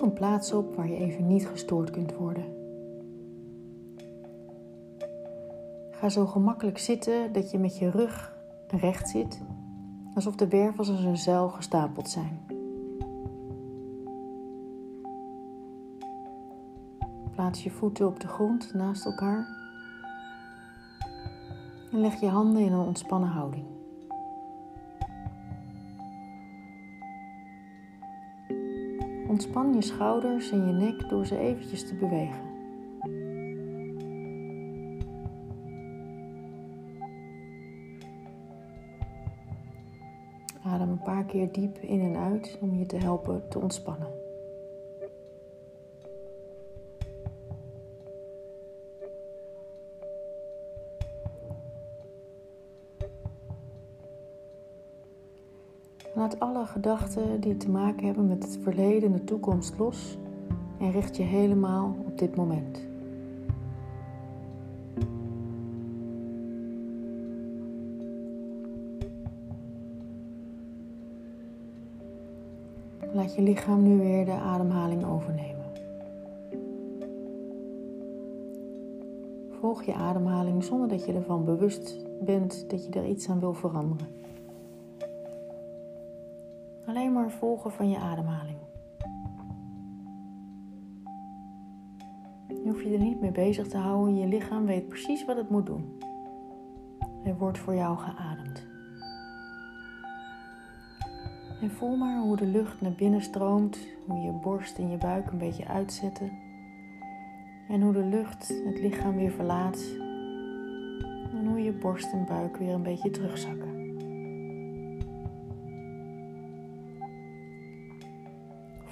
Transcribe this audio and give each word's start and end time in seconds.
Zoek 0.00 0.08
een 0.08 0.18
plaats 0.18 0.52
op 0.52 0.76
waar 0.76 0.88
je 0.88 0.96
even 0.96 1.26
niet 1.26 1.46
gestoord 1.46 1.90
kunt 1.90 2.14
worden. 2.14 2.44
Ga 5.90 6.08
zo 6.08 6.26
gemakkelijk 6.26 6.78
zitten 6.78 7.32
dat 7.32 7.50
je 7.50 7.58
met 7.58 7.78
je 7.78 7.90
rug 7.90 8.36
recht 8.68 9.08
zit, 9.08 9.40
alsof 10.14 10.34
de 10.34 10.48
wervels 10.48 10.90
als 10.90 11.04
een 11.04 11.16
zuil 11.16 11.48
gestapeld 11.48 12.08
zijn. 12.08 12.40
Plaats 17.30 17.62
je 17.62 17.70
voeten 17.70 18.06
op 18.06 18.20
de 18.20 18.28
grond 18.28 18.74
naast 18.74 19.04
elkaar 19.04 19.46
en 21.92 22.00
leg 22.00 22.20
je 22.20 22.28
handen 22.28 22.62
in 22.62 22.72
een 22.72 22.86
ontspannen 22.86 23.28
houding. 23.28 23.79
Ontspan 29.30 29.74
je 29.74 29.82
schouders 29.82 30.50
en 30.50 30.66
je 30.66 30.72
nek 30.72 31.08
door 31.08 31.26
ze 31.26 31.38
eventjes 31.38 31.88
te 31.88 31.94
bewegen. 31.94 32.48
Adem 40.62 40.88
een 40.88 41.02
paar 41.02 41.24
keer 41.24 41.52
diep 41.52 41.78
in 41.78 42.00
en 42.00 42.16
uit 42.16 42.58
om 42.60 42.78
je 42.78 42.86
te 42.86 42.96
helpen 42.96 43.48
te 43.48 43.58
ontspannen. 43.58 44.19
Laat 56.14 56.40
alle 56.40 56.66
gedachten 56.66 57.40
die 57.40 57.56
te 57.56 57.70
maken 57.70 58.06
hebben 58.06 58.26
met 58.26 58.42
het 58.42 58.58
verleden 58.62 59.12
en 59.12 59.16
de 59.16 59.24
toekomst 59.24 59.78
los 59.78 60.18
en 60.78 60.90
richt 60.90 61.16
je 61.16 61.22
helemaal 61.22 61.96
op 62.06 62.18
dit 62.18 62.36
moment. 62.36 62.88
Laat 73.12 73.34
je 73.34 73.42
lichaam 73.42 73.82
nu 73.82 73.98
weer 73.98 74.24
de 74.24 74.32
ademhaling 74.32 75.04
overnemen. 75.04 75.64
Volg 79.60 79.82
je 79.82 79.94
ademhaling 79.94 80.64
zonder 80.64 80.88
dat 80.88 81.04
je 81.04 81.12
ervan 81.12 81.44
bewust 81.44 82.06
bent 82.20 82.70
dat 82.70 82.84
je 82.84 82.90
er 82.90 83.06
iets 83.06 83.28
aan 83.28 83.40
wil 83.40 83.54
veranderen. 83.54 84.06
Alleen 86.90 87.12
maar 87.12 87.30
volgen 87.30 87.72
van 87.72 87.88
je 87.88 87.98
ademhaling. 87.98 88.58
Je 92.48 92.62
hoeft 92.64 92.84
je 92.84 92.92
er 92.92 92.98
niet 92.98 93.20
mee 93.20 93.30
bezig 93.30 93.68
te 93.68 93.76
houden. 93.76 94.18
Je 94.18 94.26
lichaam 94.26 94.66
weet 94.66 94.88
precies 94.88 95.24
wat 95.24 95.36
het 95.36 95.50
moet 95.50 95.66
doen. 95.66 96.02
Er 97.24 97.36
wordt 97.36 97.58
voor 97.58 97.74
jou 97.74 97.98
geademd. 97.98 98.66
En 101.60 101.70
voel 101.70 101.96
maar 101.96 102.20
hoe 102.20 102.36
de 102.36 102.46
lucht 102.46 102.80
naar 102.80 102.92
binnen 102.92 103.22
stroomt, 103.22 103.78
hoe 104.06 104.20
je 104.20 104.32
borst 104.32 104.78
en 104.78 104.90
je 104.90 104.96
buik 104.96 105.30
een 105.30 105.38
beetje 105.38 105.66
uitzetten. 105.66 106.30
En 107.68 107.82
hoe 107.82 107.92
de 107.92 108.04
lucht 108.04 108.48
het 108.64 108.80
lichaam 108.80 109.16
weer 109.16 109.32
verlaat. 109.32 109.84
En 111.32 111.46
hoe 111.46 111.62
je 111.62 111.72
borst 111.72 112.12
en 112.12 112.24
buik 112.24 112.56
weer 112.56 112.74
een 112.74 112.82
beetje 112.82 113.10
terugzakken. 113.10 113.69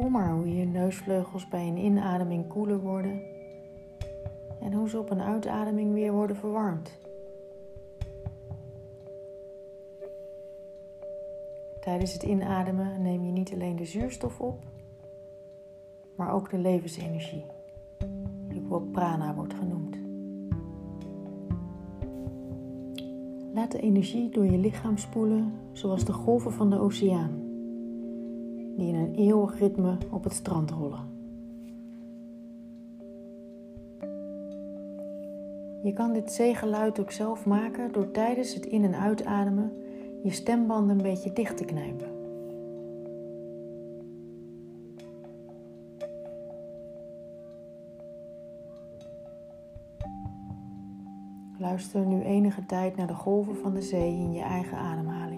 Voel 0.00 0.10
maar 0.10 0.32
hoe 0.32 0.56
je 0.56 0.66
neusvleugels 0.66 1.48
bij 1.48 1.68
een 1.68 1.76
inademing 1.76 2.48
koeler 2.48 2.80
worden 2.80 3.22
en 4.60 4.72
hoe 4.72 4.88
ze 4.88 4.98
op 4.98 5.10
een 5.10 5.20
uitademing 5.20 5.92
weer 5.92 6.12
worden 6.12 6.36
verwarmd. 6.36 6.98
Tijdens 11.80 12.12
het 12.12 12.22
inademen 12.22 13.02
neem 13.02 13.24
je 13.24 13.32
niet 13.32 13.52
alleen 13.52 13.76
de 13.76 13.84
zuurstof 13.84 14.40
op, 14.40 14.58
maar 16.16 16.32
ook 16.32 16.50
de 16.50 16.58
levensenergie, 16.58 17.44
die 18.48 18.62
ook 18.68 18.92
prana 18.92 19.34
wordt 19.34 19.54
genoemd. 19.54 19.96
Laat 23.54 23.72
de 23.72 23.80
energie 23.80 24.30
door 24.30 24.44
je 24.44 24.58
lichaam 24.58 24.96
spoelen 24.96 25.52
zoals 25.72 26.04
de 26.04 26.12
golven 26.12 26.52
van 26.52 26.70
de 26.70 26.78
oceaan 26.78 27.39
die 28.80 28.88
in 28.88 28.94
een 28.94 29.14
eeuwig 29.14 29.58
ritme 29.58 29.96
op 30.10 30.24
het 30.24 30.32
strand 30.32 30.70
rollen. 30.70 31.08
Je 35.82 35.92
kan 35.92 36.12
dit 36.12 36.32
zeegeluid 36.32 37.00
ook 37.00 37.10
zelf 37.10 37.46
maken 37.46 37.92
door 37.92 38.10
tijdens 38.10 38.54
het 38.54 38.66
in- 38.66 38.84
en 38.84 38.94
uitademen 38.94 39.72
je 40.22 40.30
stembanden 40.30 40.96
een 40.96 41.02
beetje 41.02 41.32
dicht 41.32 41.56
te 41.56 41.64
knijpen. 41.64 42.08
Luister 51.58 52.06
nu 52.06 52.22
enige 52.22 52.66
tijd 52.66 52.96
naar 52.96 53.06
de 53.06 53.14
golven 53.14 53.56
van 53.56 53.74
de 53.74 53.82
zee 53.82 54.12
in 54.12 54.32
je 54.32 54.42
eigen 54.42 54.78
ademhaling. 54.78 55.29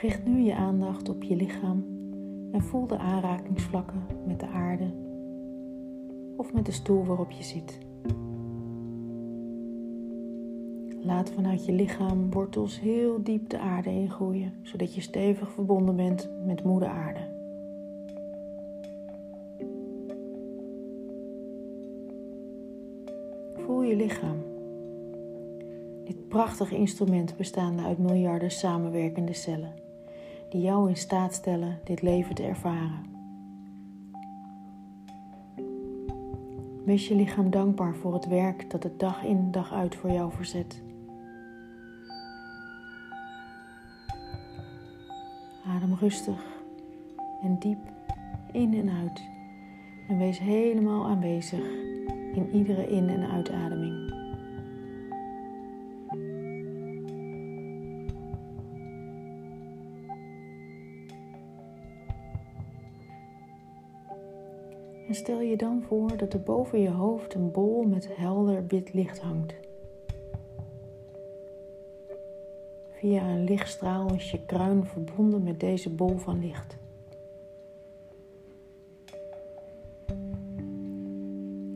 Richt 0.00 0.24
nu 0.24 0.40
je 0.40 0.54
aandacht 0.54 1.08
op 1.08 1.22
je 1.22 1.36
lichaam 1.36 1.84
en 2.52 2.62
voel 2.62 2.86
de 2.86 2.98
aanrakingsvlakken 2.98 4.06
met 4.26 4.40
de 4.40 4.46
aarde 4.46 4.94
of 6.36 6.52
met 6.52 6.66
de 6.66 6.72
stoel 6.72 7.04
waarop 7.04 7.30
je 7.30 7.42
zit. 7.42 7.78
Laat 11.00 11.30
vanuit 11.30 11.64
je 11.64 11.72
lichaam 11.72 12.30
wortels 12.30 12.80
heel 12.80 13.22
diep 13.22 13.48
de 13.48 13.58
aarde 13.58 13.90
ingroeien, 13.90 14.52
zodat 14.62 14.94
je 14.94 15.00
stevig 15.00 15.52
verbonden 15.52 15.96
bent 15.96 16.30
met 16.46 16.64
moeder 16.64 16.88
aarde. 16.88 17.20
Voel 23.54 23.82
je 23.82 23.96
lichaam. 23.96 24.36
Dit 26.04 26.28
prachtige 26.28 26.76
instrument 26.76 27.36
bestaande 27.36 27.82
uit 27.82 27.98
miljarden 27.98 28.50
samenwerkende 28.50 29.32
cellen 29.32 29.86
die 30.50 30.60
jou 30.60 30.88
in 30.88 30.96
staat 30.96 31.34
stellen 31.34 31.78
dit 31.84 32.02
leven 32.02 32.34
te 32.34 32.42
ervaren. 32.42 33.06
Wees 36.84 37.08
je 37.08 37.14
lichaam 37.14 37.50
dankbaar 37.50 37.94
voor 37.94 38.14
het 38.14 38.26
werk 38.26 38.70
dat 38.70 38.82
het 38.82 39.00
dag 39.00 39.24
in 39.24 39.50
dag 39.50 39.72
uit 39.72 39.94
voor 39.94 40.10
jou 40.10 40.32
verzet. 40.32 40.82
Adem 45.66 45.94
rustig 45.94 46.44
en 47.42 47.58
diep 47.58 47.78
in 48.52 48.74
en 48.74 48.88
uit 48.88 49.22
en 50.08 50.18
wees 50.18 50.38
helemaal 50.38 51.06
aanwezig 51.06 51.64
in 52.34 52.50
iedere 52.52 52.88
in- 52.88 53.08
en 53.08 53.30
uitademing. 53.30 54.17
En 65.08 65.14
stel 65.14 65.40
je 65.40 65.56
dan 65.56 65.82
voor 65.82 66.16
dat 66.16 66.32
er 66.32 66.40
boven 66.40 66.80
je 66.80 66.90
hoofd 66.90 67.34
een 67.34 67.50
bol 67.50 67.82
met 67.82 68.16
helder 68.16 68.66
wit 68.66 68.92
licht 68.92 69.20
hangt. 69.20 69.54
Via 72.90 73.28
een 73.28 73.44
lichtstraal 73.44 74.14
is 74.14 74.30
je 74.30 74.44
kruin 74.46 74.84
verbonden 74.84 75.42
met 75.42 75.60
deze 75.60 75.90
bol 75.94 76.16
van 76.16 76.40
licht. 76.40 76.76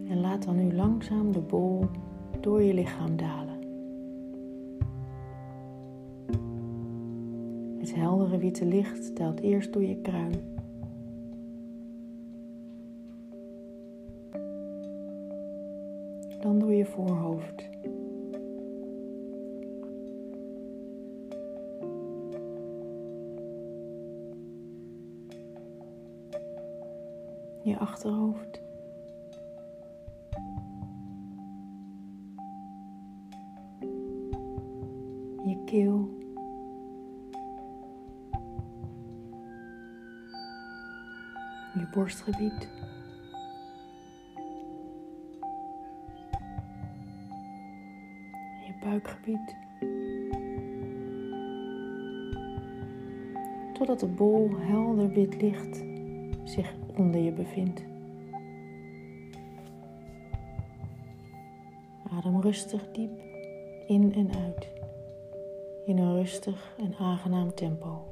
En 0.08 0.20
laat 0.20 0.44
dan 0.44 0.56
nu 0.56 0.75
langzaam 0.75 1.32
de 1.32 1.40
bol 1.40 1.87
door 2.40 2.62
je 2.62 2.75
lichaam 2.75 3.17
dalen. 3.17 3.61
Het 7.79 7.94
heldere 7.94 8.38
witte 8.38 8.64
licht 8.67 9.17
daalt 9.17 9.40
eerst 9.40 9.73
door 9.73 9.84
je 9.84 10.00
kruin. 10.00 10.61
Dan 16.42 16.58
door 16.58 16.72
je 16.72 16.86
voorhoofd. 16.86 17.68
Je 27.62 27.78
achterhoofd. 27.78 28.60
Je 35.44 35.62
keel. 35.64 36.08
Je 41.74 41.88
borstgebied. 41.94 42.81
Totdat 53.72 54.00
de 54.00 54.06
bol 54.06 54.50
helder 54.58 55.08
wit 55.08 55.40
licht 55.42 55.84
zich 56.44 56.74
onder 56.96 57.20
je 57.20 57.32
bevindt. 57.32 57.84
Adem 62.10 62.40
rustig 62.40 62.90
diep 62.90 63.20
in 63.86 64.14
en 64.14 64.30
uit 64.34 64.72
in 65.84 65.98
een 65.98 66.14
rustig 66.14 66.74
en 66.78 66.94
aangenaam 66.98 67.54
tempo. 67.54 68.11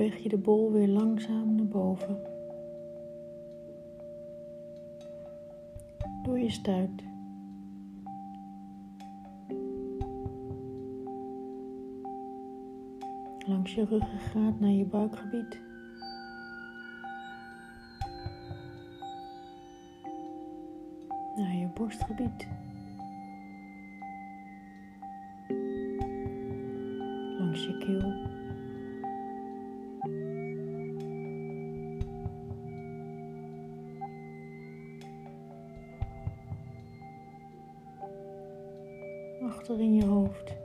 Beweeg 0.00 0.22
je 0.22 0.28
de 0.28 0.38
bol 0.38 0.72
weer 0.72 0.88
langzaam 0.88 1.54
naar 1.54 1.66
boven. 1.66 2.22
Door 6.22 6.38
je 6.38 6.50
stuit. 6.50 7.02
Langs 13.46 13.74
je 13.74 13.84
ruggengraat 13.84 14.60
naar 14.60 14.70
je 14.70 14.84
buikgebied. 14.84 15.60
Naar 21.36 21.54
je 21.54 21.68
borstgebied. 21.74 22.48
Achter 39.50 39.80
in 39.80 39.94
je 39.94 40.04
hoofd. 40.04 40.56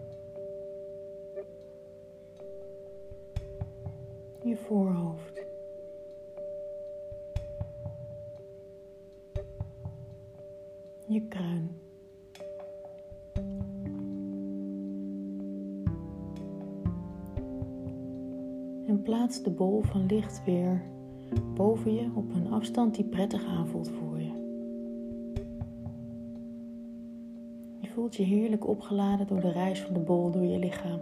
Je 4.44 4.58
voorhoofd. 4.58 5.46
Je 11.08 11.28
kruin. 11.28 11.70
En 18.88 19.02
plaats 19.04 19.44
de 19.44 19.52
bol 19.52 19.82
van 19.82 20.06
licht 20.06 20.44
weer 20.44 20.82
boven 21.54 21.94
je 21.94 22.12
op 22.16 22.34
een 22.34 22.52
afstand 22.52 22.96
die 22.96 23.06
prettig 23.06 23.46
aanvoelt 23.46 23.90
voor 23.90 24.15
voelt 28.06 28.28
je 28.28 28.36
heerlijk 28.36 28.68
opgeladen 28.68 29.28
door 29.28 29.40
de 29.40 29.52
reis 29.52 29.82
van 29.82 29.94
de 29.94 30.00
bol 30.00 30.32
door 30.32 30.44
je 30.44 30.60
lichaam. 30.60 31.00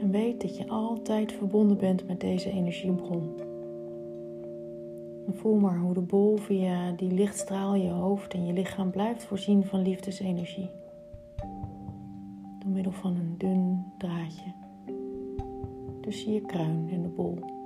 En 0.00 0.10
weet 0.10 0.40
dat 0.40 0.56
je 0.56 0.68
altijd 0.68 1.32
verbonden 1.32 1.76
bent 1.76 2.06
met 2.06 2.20
deze 2.20 2.50
energiebron. 2.50 3.34
En 5.26 5.34
voel 5.34 5.54
maar 5.54 5.78
hoe 5.78 5.94
de 5.94 6.00
bol 6.00 6.36
via 6.36 6.92
die 6.92 7.12
lichtstraal 7.12 7.74
je 7.74 7.90
hoofd 7.90 8.34
en 8.34 8.46
je 8.46 8.52
lichaam 8.52 8.90
blijft 8.90 9.24
voorzien 9.24 9.64
van 9.64 9.82
liefdesenergie. 9.82 10.70
Door 12.58 12.70
middel 12.72 12.92
van 12.92 13.16
een 13.16 13.34
dun 13.38 13.84
draadje 13.98 14.52
tussen 16.00 16.32
je 16.32 16.40
kruin 16.40 16.88
en 16.90 17.02
de 17.02 17.08
bol. 17.08 17.57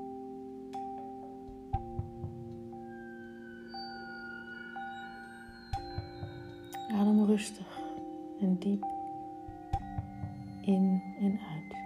Adem 7.02 7.24
rustig 7.24 7.80
en 8.40 8.56
diep 8.58 8.84
in 10.60 11.02
en 11.20 11.40
uit. 11.52 11.81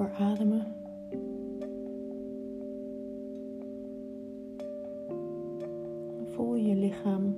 Dieper 0.00 0.26
ademen. 0.26 0.66
Voel 6.32 6.54
je 6.54 6.74
lichaam 6.74 7.36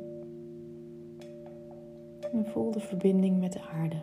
en 2.33 2.47
voel 2.47 2.71
de 2.71 2.81
verbinding 2.81 3.39
met 3.39 3.53
de 3.53 3.61
aarde. 3.61 4.03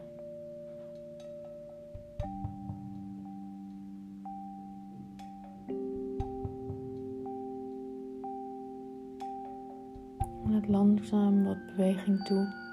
Laat 10.50 10.68
langzaam 10.68 11.44
wat 11.44 11.66
beweging 11.66 12.24
toe. 12.24 12.69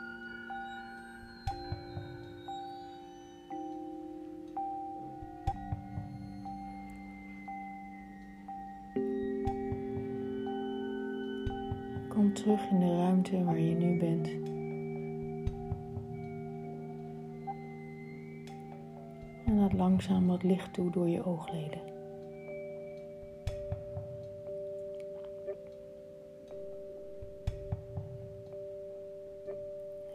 Kom 12.16 12.32
terug 12.32 12.70
in 12.70 12.78
de 12.78 12.96
ruimte 12.96 13.44
waar 13.44 13.58
je 13.58 13.74
nu 13.74 13.98
bent. 13.98 14.28
En 19.46 19.58
laat 19.58 19.72
langzaam 19.72 20.26
wat 20.26 20.42
licht 20.42 20.72
toe 20.72 20.90
door 20.90 21.08
je 21.08 21.24
oogleden. 21.24 21.80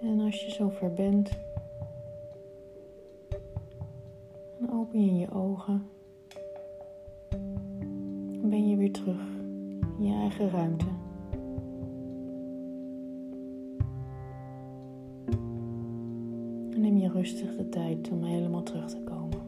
En 0.02 0.20
als 0.20 0.46
je 0.46 0.52
zover 0.52 0.94
bent, 0.94 1.40
rustig 17.22 17.56
de 17.56 17.70
tijd 17.70 18.10
om 18.12 18.24
helemaal 18.24 18.64
terug 18.64 18.90
te 18.90 19.00
komen. 19.04 19.40